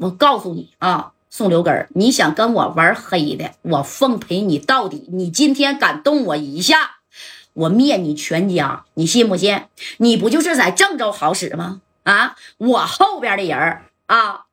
[0.00, 5.06] 我告诉你啊，宋刘根儿，你想跟我玩黑的，我奉陪你到底。
[5.12, 7.00] 你今天敢动我一下，
[7.52, 9.66] 我灭你全家，你信不信？
[9.98, 11.82] 你不就是在郑州好使吗？
[12.04, 14.46] 啊，我后边的人啊，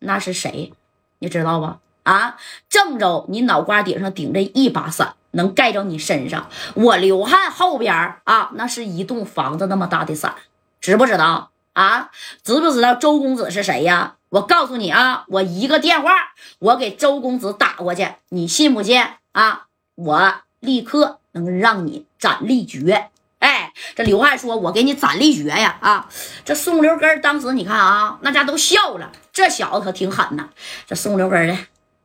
[0.00, 0.74] 那是谁？
[1.20, 1.78] 你知道吧？
[2.02, 2.36] 啊，
[2.68, 6.50] 郑州，你脑瓜顶上顶着一把伞，能盖着你身上。
[6.74, 10.34] 我刘汉后边啊，那是一栋房子那么大的伞，
[10.82, 11.52] 知不知道？
[11.72, 12.10] 啊，
[12.44, 14.16] 知不知道周公子是谁呀？
[14.32, 16.10] 我告诉你啊，我一个电话，
[16.58, 19.66] 我给周公子打过去，你信不信啊？
[19.94, 23.10] 我立刻能让你斩立决。
[23.40, 26.08] 哎，这刘汉说：“我给你斩立决呀！”啊，
[26.46, 29.12] 这宋刘根当时你看啊，那家都笑了。
[29.34, 30.48] 这小子可挺狠呐。
[30.86, 31.58] 这宋刘根的，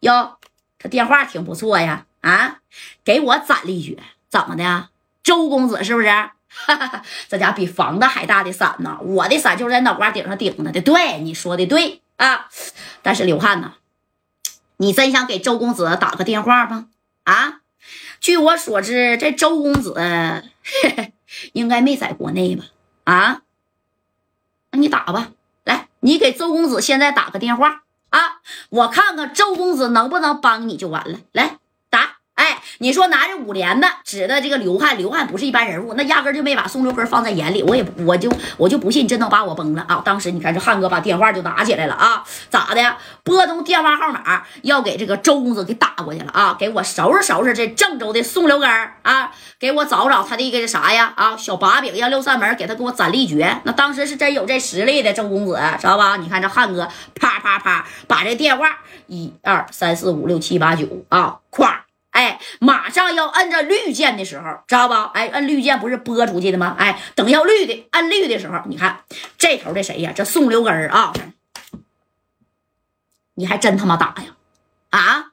[0.00, 0.38] 哟，
[0.76, 2.06] 这电话挺不错呀。
[2.22, 2.58] 啊，
[3.04, 3.96] 给我斩立决，
[4.28, 4.88] 怎么的？
[5.22, 6.08] 周公子是不是？
[6.08, 8.98] 哈哈，这家比房子还大的伞呢！
[9.02, 10.80] 我的伞就是在脑瓜顶上顶着的。
[10.80, 12.48] 对，你说的对啊。
[13.02, 13.74] 但是刘汉呐，
[14.76, 16.88] 你真想给周公子打个电话吗？
[17.24, 17.62] 啊？
[18.20, 19.94] 据我所知，这周公子
[21.52, 22.64] 应该没在国内吧？
[23.04, 23.42] 啊？
[24.70, 25.30] 那你打吧，
[25.64, 28.40] 来，你给周公子现在打个电话啊，
[28.70, 31.20] 我看看周公子能不能帮你就完了。
[31.32, 31.58] 来。
[32.80, 37.62] 你说拿着五连的指的这个刘汉，刘汉不是一般人物，那压根就没把宋六根放在眼里。
[37.62, 40.00] 我也我就我就不信真能把我崩了啊！
[40.04, 42.96] 当时你看这汉哥把电话就拿起来了啊，咋的？
[43.24, 46.56] 拨通电话号码，要给这个周公子给打过去了啊！
[46.58, 48.70] 给我收拾收拾这郑州的宋六根
[49.02, 49.32] 啊！
[49.58, 51.12] 给我找找他的一个啥呀？
[51.16, 53.60] 啊，小把柄让六扇门给他给我斩立决。
[53.64, 56.16] 那当时是真有这实力的周公子，知道吧？
[56.16, 61.87] 你看这汉哥啪啪啪把这电话一二三四五六七八九啊，咵。
[62.18, 65.12] 哎，马上要摁着绿键的时候，知道吧？
[65.14, 66.74] 哎，摁绿键不是拨出去的吗？
[66.76, 69.04] 哎，等要绿的，摁绿的时候，你看
[69.38, 70.12] 这头的谁呀？
[70.12, 71.12] 这宋刘根儿啊，
[73.34, 74.34] 你还真他妈打呀？
[74.90, 75.26] 啊，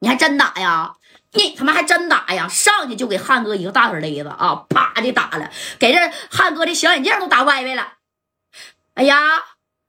[0.00, 0.96] 你还真打呀？
[1.34, 2.48] 你他妈还真打呀？
[2.48, 6.00] 上去就给汉哥一个大耳雷子啊，啪的打了，给这
[6.32, 7.92] 汉哥的小眼镜都打歪歪了。
[8.94, 9.16] 哎呀，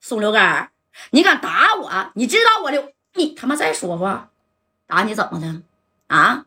[0.00, 0.70] 宋刘根儿，
[1.10, 2.12] 你敢打我？
[2.14, 2.92] 你知道我刘？
[3.14, 4.28] 你他妈再说话，
[4.86, 5.62] 打你怎么的？
[6.06, 6.44] 啊，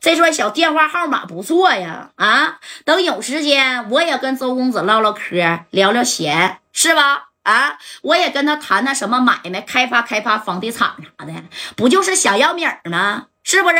[0.00, 2.12] 这串小电话号码不错呀！
[2.16, 7.30] 啊，等有时间我也跟周公子唠唠嗑，聊聊闲，是吧？
[7.42, 11.32] 啊，我也跟他谈谈什么买卖，开发开发房地产啥的，
[11.76, 13.28] 不就是想要米儿吗？
[13.44, 13.76] 是不是？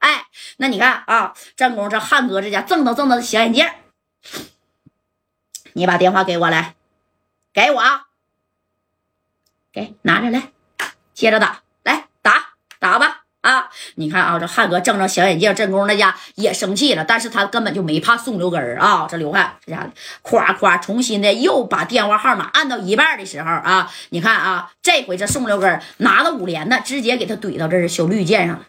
[0.00, 0.26] 哎，
[0.58, 3.66] 那你看啊，正宫这汉哥这家正都正的小眼镜，
[5.72, 6.76] 你把电话给我来，
[7.52, 7.82] 给我，
[9.72, 10.52] 给拿着来，
[11.14, 11.62] 接着打，
[13.98, 19.08] 你看啊，这汉哥正着小眼镜，正宫那家也生气了，但是他根本就没怕宋刘根儿啊。
[19.10, 19.90] 这刘汉这家伙
[20.22, 28.66] 夸夸重新的又把电话号码按到一半的时候啊，你看啊，这回这宋刘根儿拿着五连的，直接给他怼到这小绿键上了。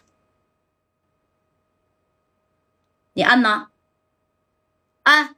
[3.12, 3.68] 你按呢？
[5.04, 5.36] 按，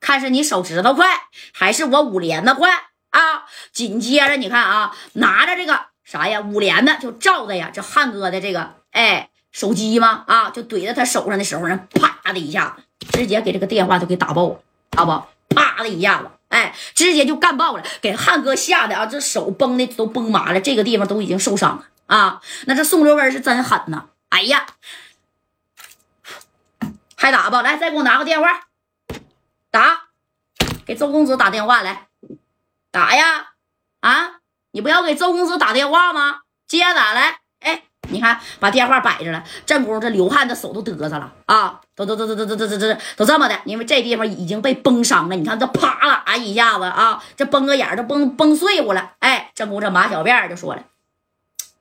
[0.00, 1.06] 看是你手指头快，
[1.52, 2.70] 还是我五连的快
[3.10, 3.44] 啊？
[3.70, 5.90] 紧接着你看啊，拿着这个。
[6.02, 6.40] 啥呀？
[6.40, 14.60] 五连的就照的呀，这汉哥的这个哎手机嘛啊，就怼在他手上的时候呢，啪的一下子，直接给这个电话都给打爆了，
[14.96, 15.54] 好不？
[15.54, 22.40] 啪的一下子，哎，直接就干爆了，给汉哥吓得啊，这手崩的都崩麻了，这个地方都已经受伤了啊。
[22.66, 24.06] 那这宋哲文是真狠呐！
[24.28, 24.66] 哎呀，
[27.16, 27.62] 还打吧？
[27.62, 28.68] 来，再给我拿个电话，
[29.72, 30.02] 打，
[30.86, 32.06] 给周公子打电话来，
[32.92, 33.54] 打呀，
[34.00, 34.40] 啊！
[34.70, 36.42] 你不要给周公子打电话吗？
[36.68, 37.40] 接打来，
[38.10, 45.36] 你看把电话摆着了，正宫这刘汉的手都嘚瑟了啊，都都都都都都都都都都这么的，因为这地方已经被崩伤了。
[45.36, 49.12] 你看这啪啦一下子啊，这崩个眼都崩崩碎乎了。
[49.18, 50.82] 哎，正宫这马小辫就说了：“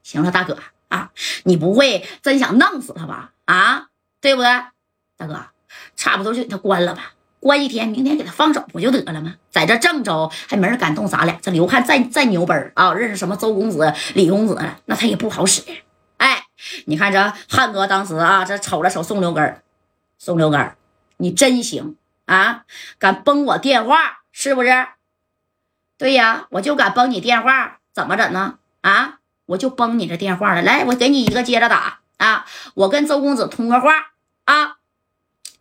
[0.04, 0.58] 行了，大哥
[0.90, 1.10] 啊，
[1.44, 3.32] 你不会真想弄死他吧？
[3.46, 3.88] 啊，
[4.22, 4.50] 对不对，
[5.18, 5.46] 大哥？
[5.96, 9.36] 差不多就给他关了吧。”关一天，明天给他放走不就得了吗？
[9.50, 11.38] 在这郑州还没人敢动咱俩。
[11.42, 15.62] 这刘汉再再牛本啊，认识什么周公子、李公子，那他也不好使。
[16.90, 19.62] 你看这汉哥当时啊，这瞅了瞅宋刘根儿，
[20.18, 20.76] 宋刘根儿，
[21.18, 21.96] 你真行
[22.26, 22.66] 啊，
[22.98, 24.88] 敢崩我电话是不是？
[26.00, 28.58] 对呀，我就敢崩你电话，怎么整呢？
[28.82, 30.64] 啊，我就崩你这电话了。
[30.64, 33.92] 来，我给你一个，接着打啊，我跟周公子通个话
[34.46, 34.79] 啊。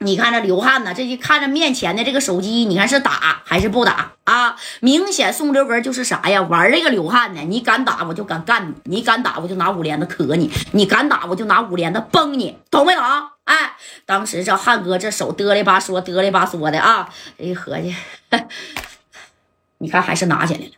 [0.00, 4.56] 你看这刘汉呢，这一看着面前的这个手机，你看是打还是不打啊？
[4.80, 6.40] 明显宋刘根就是啥呀？
[6.42, 7.40] 玩这个刘汉呢？
[7.42, 13.02] 你敢打我就敢干你，你敢打我就拿五连子磕你，你敢打我就拿五连子崩你，懂没懂？
[13.42, 17.96] 哎，当时这汉哥这手嘚里吧嗦嘚里吧嗦的啊，一合计，
[19.78, 20.72] 你看还是拿起来了。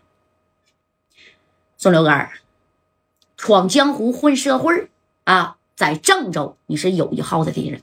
[1.76, 2.28] 宋刘根
[3.36, 4.88] 闯江湖混社会
[5.24, 7.82] 啊，在郑州你是有一号的敌人，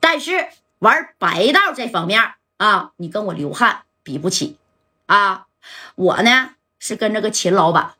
[0.00, 0.48] 但是
[0.84, 4.58] 玩白道这方面啊，你跟我刘汉比不起
[5.06, 5.46] 啊。
[5.94, 7.94] 我呢是跟这个秦老板，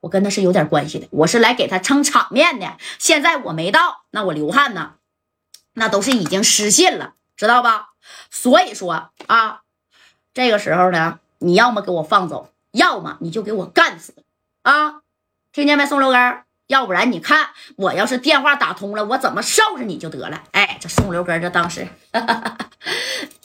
[0.00, 2.78] 我跟他是有点关系的，我是来给他撑场面的。
[2.98, 4.94] 现在我没到，那我刘汉呢，
[5.74, 7.90] 那都是已经失信了，知道吧？
[8.30, 9.60] 所以说啊，
[10.32, 14.14] 这个时候呢，你要么给我放走，要么你就给我干死
[14.62, 15.02] 啊！
[15.52, 16.43] 听见没，宋六根？
[16.68, 20.42] 要不然你看我要是电话打通了，我怎么收拾你就得了。
[20.52, 21.86] 哎，这宋刘根这当时，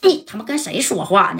[0.01, 1.39] 你 他妈跟谁说话呢？